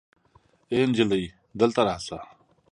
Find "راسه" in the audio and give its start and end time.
1.87-2.17